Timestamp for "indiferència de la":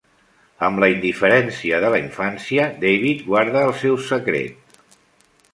0.93-2.01